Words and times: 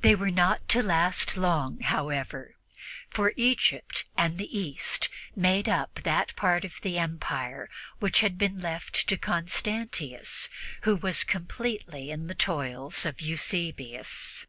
They 0.00 0.14
were 0.14 0.30
not 0.30 0.66
to 0.70 0.82
last 0.82 1.36
long, 1.36 1.80
however, 1.80 2.56
for 3.10 3.34
Egypt 3.36 4.06
and 4.16 4.38
the 4.38 4.58
East 4.58 5.10
made 5.36 5.68
up 5.68 5.96
that 6.02 6.34
part 6.34 6.64
of 6.64 6.80
the 6.80 6.98
Empire 6.98 7.68
which 7.98 8.20
had 8.20 8.38
been 8.38 8.60
left 8.62 9.06
to 9.06 9.18
Constantius, 9.18 10.48
who 10.84 10.96
was 10.96 11.24
completely 11.24 12.10
in 12.10 12.26
the 12.26 12.34
toils 12.34 13.04
of 13.04 13.20
Eusebius. 13.20 14.46